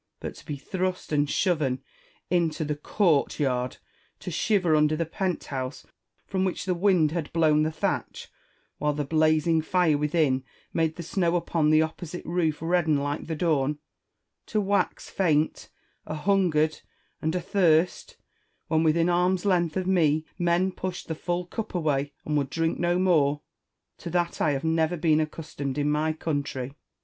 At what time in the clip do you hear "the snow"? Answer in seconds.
10.95-11.35